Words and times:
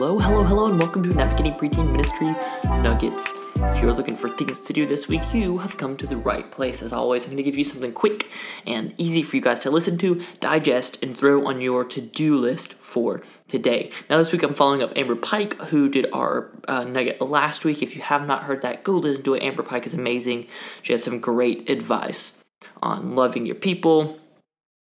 Hello, 0.00 0.18
hello, 0.18 0.42
hello, 0.42 0.66
and 0.68 0.80
welcome 0.80 1.02
to 1.02 1.10
Navigating 1.10 1.52
Preteen 1.52 1.92
Ministry 1.92 2.34
Nuggets. 2.64 3.30
If 3.56 3.82
you're 3.82 3.92
looking 3.92 4.16
for 4.16 4.34
things 4.34 4.62
to 4.62 4.72
do 4.72 4.86
this 4.86 5.08
week, 5.08 5.20
you 5.34 5.58
have 5.58 5.76
come 5.76 5.94
to 5.98 6.06
the 6.06 6.16
right 6.16 6.50
place. 6.50 6.80
As 6.80 6.94
always, 6.94 7.24
I'm 7.24 7.32
going 7.32 7.36
to 7.36 7.42
give 7.42 7.58
you 7.58 7.66
something 7.66 7.92
quick 7.92 8.30
and 8.66 8.94
easy 8.96 9.22
for 9.22 9.36
you 9.36 9.42
guys 9.42 9.60
to 9.60 9.70
listen 9.70 9.98
to, 9.98 10.24
digest, 10.40 11.02
and 11.02 11.14
throw 11.14 11.46
on 11.46 11.60
your 11.60 11.84
to 11.84 12.00
do 12.00 12.38
list 12.38 12.72
for 12.72 13.20
today. 13.46 13.90
Now, 14.08 14.16
this 14.16 14.32
week 14.32 14.42
I'm 14.42 14.54
following 14.54 14.82
up 14.82 14.96
Amber 14.96 15.16
Pike, 15.16 15.60
who 15.64 15.90
did 15.90 16.06
our 16.14 16.50
uh, 16.66 16.84
nugget 16.84 17.20
last 17.20 17.66
week. 17.66 17.82
If 17.82 17.94
you 17.94 18.00
have 18.00 18.26
not 18.26 18.44
heard 18.44 18.62
that, 18.62 18.84
go 18.84 18.92
listen 18.92 19.22
to 19.24 19.34
it. 19.34 19.42
Amber 19.42 19.62
Pike 19.62 19.84
is 19.84 19.92
amazing. 19.92 20.46
She 20.80 20.94
has 20.94 21.04
some 21.04 21.20
great 21.20 21.68
advice 21.68 22.32
on 22.82 23.16
loving 23.16 23.44
your 23.44 23.54
people, 23.54 24.18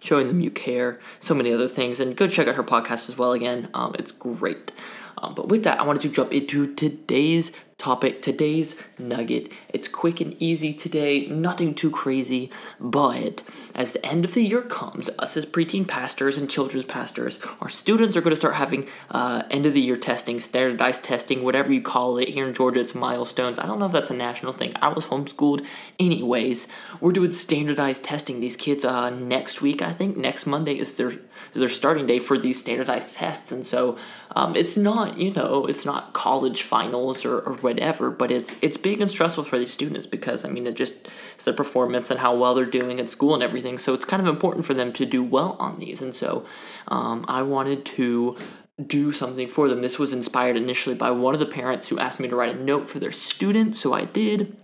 showing 0.00 0.26
them 0.26 0.40
you 0.40 0.50
care, 0.50 0.98
so 1.20 1.32
many 1.32 1.52
other 1.52 1.68
things. 1.68 2.00
And 2.00 2.16
go 2.16 2.26
check 2.26 2.48
out 2.48 2.56
her 2.56 2.64
podcast 2.64 3.08
as 3.08 3.16
well 3.16 3.34
again. 3.34 3.70
Um, 3.72 3.94
it's 4.00 4.10
great. 4.10 4.72
Um, 5.18 5.34
but 5.34 5.48
with 5.48 5.64
that, 5.64 5.80
I 5.80 5.82
wanted 5.84 6.02
to 6.02 6.08
jump 6.08 6.32
into 6.32 6.74
today's 6.74 7.52
topic, 7.78 8.22
today's 8.22 8.74
nugget. 8.98 9.52
It's 9.68 9.86
quick 9.86 10.22
and 10.22 10.34
easy 10.40 10.72
today, 10.72 11.26
nothing 11.26 11.74
too 11.74 11.90
crazy, 11.90 12.50
but 12.80 13.42
as 13.74 13.92
the 13.92 14.04
end 14.04 14.24
of 14.24 14.32
the 14.32 14.42
year 14.42 14.62
comes, 14.62 15.10
us 15.18 15.36
as 15.36 15.44
preteen 15.44 15.86
pastors 15.86 16.38
and 16.38 16.48
children's 16.48 16.86
pastors, 16.86 17.38
our 17.60 17.68
students 17.68 18.16
are 18.16 18.22
going 18.22 18.30
to 18.30 18.36
start 18.36 18.54
having 18.54 18.88
uh, 19.10 19.42
end 19.50 19.66
of 19.66 19.74
the 19.74 19.80
year 19.80 19.98
testing, 19.98 20.40
standardized 20.40 21.04
testing, 21.04 21.44
whatever 21.44 21.70
you 21.70 21.82
call 21.82 22.16
it. 22.16 22.28
Here 22.28 22.46
in 22.46 22.54
Georgia, 22.54 22.80
it's 22.80 22.94
milestones. 22.94 23.58
I 23.58 23.66
don't 23.66 23.78
know 23.78 23.86
if 23.86 23.92
that's 23.92 24.10
a 24.10 24.14
national 24.14 24.54
thing. 24.54 24.72
I 24.76 24.88
was 24.88 25.04
homeschooled. 25.04 25.66
Anyways, 26.00 26.68
we're 27.00 27.12
doing 27.12 27.32
standardized 27.32 28.02
testing. 28.02 28.40
These 28.40 28.56
kids, 28.56 28.86
uh, 28.86 29.10
next 29.10 29.60
week, 29.60 29.82
I 29.82 29.92
think, 29.92 30.16
next 30.16 30.46
Monday 30.46 30.78
is 30.78 30.94
their, 30.94 31.10
is 31.10 31.20
their 31.54 31.68
starting 31.68 32.06
day 32.06 32.20
for 32.20 32.38
these 32.38 32.58
standardized 32.58 33.14
tests. 33.14 33.52
And 33.52 33.66
so 33.66 33.98
um, 34.30 34.56
it's 34.56 34.78
not, 34.78 35.18
you 35.18 35.32
know, 35.34 35.66
it's 35.66 35.84
not 35.84 36.14
college 36.14 36.62
finals 36.62 37.24
or, 37.24 37.40
or 37.40 37.65
whatever, 37.66 38.10
but 38.10 38.30
it's 38.30 38.54
it's 38.62 38.76
big 38.76 39.00
and 39.00 39.10
stressful 39.10 39.42
for 39.42 39.58
these 39.58 39.72
students 39.72 40.06
because 40.06 40.44
I 40.44 40.48
mean 40.48 40.66
it 40.66 40.76
just 40.76 40.94
it's 41.34 41.44
their 41.44 41.54
performance 41.54 42.12
and 42.12 42.20
how 42.20 42.36
well 42.36 42.54
they're 42.54 42.64
doing 42.80 43.00
at 43.00 43.10
school 43.10 43.34
and 43.34 43.42
everything. 43.42 43.76
So 43.76 43.92
it's 43.92 44.04
kind 44.04 44.22
of 44.22 44.28
important 44.28 44.64
for 44.64 44.74
them 44.74 44.92
to 44.94 45.04
do 45.04 45.22
well 45.22 45.56
on 45.58 45.80
these, 45.80 46.00
and 46.00 46.14
so 46.14 46.46
um, 46.88 47.24
I 47.26 47.42
wanted 47.42 47.84
to 47.96 48.38
do 48.86 49.10
something 49.10 49.48
for 49.48 49.68
them. 49.68 49.80
This 49.80 49.98
was 49.98 50.12
inspired 50.12 50.56
initially 50.56 50.94
by 50.94 51.10
one 51.10 51.34
of 51.34 51.40
the 51.40 51.46
parents 51.46 51.88
who 51.88 51.98
asked 51.98 52.20
me 52.20 52.28
to 52.28 52.36
write 52.36 52.54
a 52.54 52.62
note 52.62 52.88
for 52.88 53.00
their 53.00 53.12
student, 53.12 53.74
so 53.74 53.92
I 53.92 54.04
did. 54.04 54.56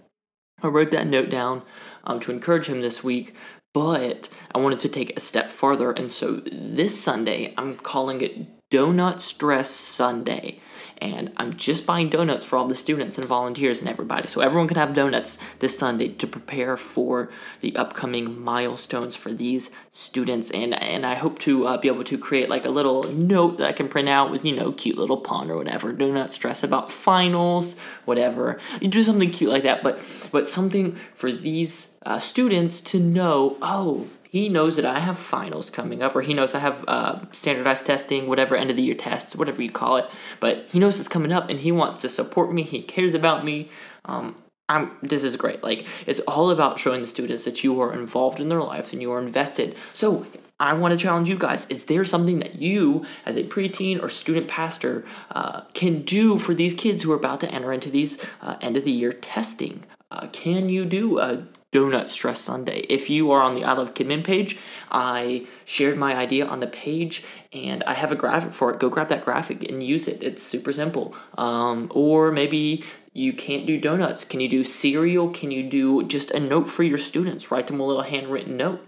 I 0.63 0.69
wrote 0.69 0.93
that 0.93 1.09
note 1.09 1.29
down 1.29 1.63
um, 2.05 2.21
to 2.21 2.31
encourage 2.31 2.67
him 2.67 2.81
this 2.83 3.03
week, 3.03 3.35
but 3.75 4.29
I 4.55 4.59
wanted 4.59 4.79
to 4.81 4.89
take 4.89 5.17
a 5.17 5.21
step 5.21 5.51
farther, 5.51 5.91
and 5.91 6.09
so 6.09 6.41
this 6.53 6.95
Sunday 6.99 7.53
I'm 7.59 7.75
calling 7.77 8.21
it 8.21 8.47
Donut 8.73 9.21
Stress 9.21 9.71
Sunday 9.71 10.59
and 11.03 11.33
I'm 11.37 11.57
just 11.57 11.85
buying 11.85 12.11
donuts 12.11 12.45
for 12.45 12.57
all 12.57 12.69
the 12.69 12.77
students 12.77 13.19
and 13.19 13.27
volunteers 13.27 13.81
and 13.81 13.89
everybody. 13.89 14.29
So 14.29 14.41
everyone 14.41 14.69
can 14.69 14.77
have 14.77 14.95
donuts 14.95 15.37
this 15.59 15.77
Sunday 15.77 16.11
to 16.11 16.29
prepare 16.29 16.77
for 16.77 17.31
the 17.61 17.75
upcoming 17.75 18.41
milestones 18.41 19.17
for 19.17 19.33
these 19.33 19.71
students. 19.91 20.53
And 20.53 20.81
and 20.81 21.05
I 21.05 21.15
hope 21.15 21.41
to 21.41 21.67
uh, 21.67 21.77
be 21.79 21.89
able 21.89 22.05
to 22.05 22.17
create 22.17 22.49
like 22.49 22.65
a 22.65 22.71
little 22.71 23.03
note 23.05 23.59
that 23.59 23.69
I 23.69 23.73
can 23.73 23.89
print 23.89 24.09
out 24.09 24.31
with 24.31 24.45
you 24.45 24.55
know 24.55 24.71
cute 24.73 24.97
little 24.97 25.21
pun 25.21 25.51
or 25.51 25.57
whatever. 25.57 25.93
Do 25.93 26.13
not 26.13 26.33
stress 26.33 26.63
about 26.63 26.93
finals, 26.93 27.75
whatever. 28.05 28.61
You 28.81 28.87
do 28.87 29.03
something 29.03 29.31
cute 29.33 29.51
like 29.51 29.65
that, 29.65 29.83
but 29.83 29.99
but 30.31 30.49
something 30.49 30.97
for 31.15 31.33
these 31.33 31.89
uh, 32.07 32.21
students 32.21 32.81
to 32.83 33.01
know. 33.01 33.57
Oh, 33.61 34.07
he 34.33 34.49
knows 34.49 34.77
that 34.77 34.87
I 34.87 34.99
have 34.99 35.19
finals 35.19 35.69
coming 35.69 36.03
up, 36.03 36.17
or 36.17 36.23
he 36.23 36.33
knows 36.33 36.55
I 36.55 36.59
have 36.59 36.83
uh, 36.89 37.19
standardized 37.33 37.85
testing, 37.85 38.27
whatever 38.27 38.57
end 38.57 38.71
of 38.71 38.77
the 38.77 38.83
year 38.83 38.95
tests, 38.95 39.37
whatever 39.37 39.61
you 39.61 39.71
call 39.71 39.99
it. 39.99 40.07
But 40.41 40.69
he 40.73 40.79
knows 40.79 40.99
it's 40.99 41.07
coming 41.07 41.33
up, 41.33 41.51
and 41.51 41.61
he 41.61 41.71
wants 41.71 41.99
to 41.99 42.09
support 42.09 42.51
me. 42.51 42.63
He 42.63 42.81
cares 42.81 43.13
about 43.13 43.45
me. 43.45 43.69
Um, 44.07 44.35
I'm, 44.71 44.97
this 45.03 45.23
is 45.23 45.37
great. 45.37 45.63
Like 45.63 45.87
it's 46.07 46.21
all 46.21 46.51
about 46.51 46.79
showing 46.79 47.03
the 47.03 47.07
students 47.07 47.45
that 47.45 47.63
you 47.63 47.79
are 47.83 47.93
involved 47.93 48.41
in 48.41 48.49
their 48.49 48.63
life 48.63 48.95
and 48.95 49.03
you 49.03 49.13
are 49.13 49.21
invested. 49.21 49.77
So 49.93 50.27
I 50.59 50.73
want 50.73 50.93
to 50.93 50.99
challenge 50.99 51.29
you 51.29 51.37
guys. 51.37 51.67
Is 51.69 51.85
there 51.85 52.05
something 52.05 52.39
that 52.39 52.55
you, 52.55 53.05
as 53.27 53.37
a 53.37 53.43
preteen 53.43 54.03
or 54.03 54.09
student 54.09 54.49
pastor, 54.49 55.05
uh, 55.33 55.63
can 55.75 56.03
do 56.05 56.39
for 56.39 56.55
these 56.55 56.73
kids 56.73 57.03
who 57.03 57.13
are 57.13 57.17
about 57.17 57.41
to 57.41 57.51
enter 57.51 57.71
into 57.71 57.91
these 57.91 58.17
uh, 58.41 58.57
end 58.63 58.79
of 58.79 58.85
the 58.85 58.93
year 58.93 59.13
testing? 59.13 59.85
Uh, 60.11 60.29
can 60.29 60.71
you 60.71 60.87
do 60.87 61.19
a 61.19 61.47
Donut 61.73 62.09
Stress 62.09 62.41
Sunday. 62.41 62.81
If 62.91 63.09
you 63.09 63.31
are 63.33 63.41
on 63.41 63.55
the 63.55 63.65
I 63.65 63.73
Love 63.73 63.95
KidMin 63.95 64.25
page, 64.25 64.59
I 64.91 65.47
shared 65.65 65.97
my 65.97 66.15
idea 66.15 66.47
on 66.47 66.61
the 66.61 66.67
page 66.67 67.25
and 67.53 67.83
I 67.85 67.95
have 67.95 68.13
a 68.13 68.17
graphic 68.17 68.53
for 68.53 68.73
it. 68.73 68.79
Go 68.79 68.91
grab 68.91 69.09
that 69.09 69.25
graphic 69.25 69.69
and 69.69 69.83
use 69.83 70.07
it. 70.07 70.23
It's 70.23 70.43
super 70.43 70.73
simple. 70.73 71.15
Um, 71.39 71.91
or 71.95 72.31
maybe 72.31 72.85
you 73.15 73.33
can't 73.33 73.67
do 73.67 73.81
donuts. 73.81 74.25
Can 74.25 74.41
you 74.41 74.49
do 74.49 74.65
cereal? 74.65 75.31
Can 75.31 75.51
you 75.51 75.63
do 75.63 76.05
just 76.05 76.31
a 76.31 76.41
note 76.41 76.69
for 76.69 76.83
your 76.83 76.99
students? 76.99 77.51
Write 77.51 77.67
them 77.67 77.81
a 77.81 77.87
little 77.87 78.03
handwritten 78.03 78.59
note. 78.59 78.87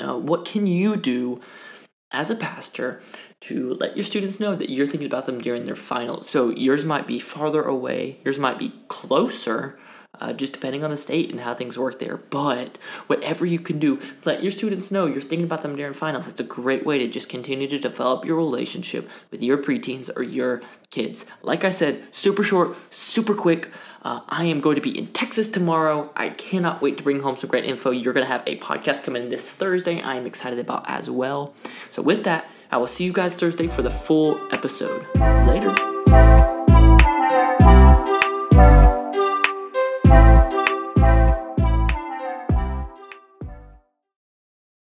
Uh, 0.00 0.18
what 0.18 0.44
can 0.44 0.66
you 0.66 0.96
do 0.96 1.40
as 2.10 2.28
a 2.28 2.36
pastor 2.36 3.00
to 3.40 3.74
let 3.74 3.96
your 3.96 4.04
students 4.04 4.40
know 4.40 4.56
that 4.56 4.70
you're 4.70 4.86
thinking 4.86 5.06
about 5.06 5.26
them 5.26 5.40
during 5.40 5.64
their 5.64 5.76
finals? 5.76 6.28
So 6.28 6.50
yours 6.50 6.84
might 6.84 7.06
be 7.06 7.20
farther 7.20 7.62
away, 7.62 8.18
yours 8.24 8.40
might 8.40 8.58
be 8.58 8.74
closer 8.88 9.78
uh, 10.20 10.32
just 10.32 10.52
depending 10.52 10.84
on 10.84 10.90
the 10.90 10.96
state 10.96 11.30
and 11.30 11.40
how 11.40 11.54
things 11.54 11.78
work 11.78 11.98
there. 11.98 12.16
But 12.16 12.78
whatever 13.06 13.46
you 13.46 13.58
can 13.58 13.78
do, 13.78 14.00
let 14.24 14.42
your 14.42 14.52
students 14.52 14.90
know 14.90 15.06
you're 15.06 15.20
thinking 15.20 15.44
about 15.44 15.62
them 15.62 15.76
during 15.76 15.94
finals. 15.94 16.28
It's 16.28 16.40
a 16.40 16.44
great 16.44 16.84
way 16.84 16.98
to 16.98 17.08
just 17.08 17.28
continue 17.28 17.68
to 17.68 17.78
develop 17.78 18.24
your 18.24 18.36
relationship 18.36 19.08
with 19.30 19.42
your 19.42 19.58
preteens 19.58 20.10
or 20.16 20.22
your 20.22 20.62
kids. 20.90 21.26
Like 21.42 21.64
I 21.64 21.70
said, 21.70 22.02
super 22.12 22.42
short, 22.42 22.76
super 22.90 23.34
quick. 23.34 23.70
Uh, 24.02 24.20
I 24.28 24.44
am 24.44 24.60
going 24.60 24.76
to 24.76 24.82
be 24.82 24.96
in 24.96 25.06
Texas 25.08 25.48
tomorrow. 25.48 26.10
I 26.14 26.28
cannot 26.28 26.82
wait 26.82 26.98
to 26.98 27.02
bring 27.02 27.20
home 27.20 27.36
some 27.36 27.48
great 27.48 27.64
info. 27.64 27.90
You're 27.90 28.12
going 28.12 28.26
to 28.26 28.32
have 28.32 28.42
a 28.46 28.58
podcast 28.58 29.02
coming 29.02 29.30
this 29.30 29.48
Thursday. 29.48 30.02
I 30.02 30.16
am 30.16 30.26
excited 30.26 30.58
about 30.58 30.84
as 30.86 31.08
well. 31.08 31.54
So, 31.90 32.02
with 32.02 32.24
that, 32.24 32.50
I 32.70 32.76
will 32.76 32.86
see 32.86 33.04
you 33.04 33.12
guys 33.12 33.34
Thursday 33.34 33.68
for 33.68 33.82
the 33.82 33.90
full 33.90 34.38
episode. 34.52 35.06
Later. 35.46 35.93